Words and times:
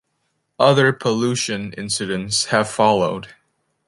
Other 0.57 0.93
pollution 0.93 1.73
incidents 1.73 2.45
have 2.45 2.67
followed. 2.67 3.35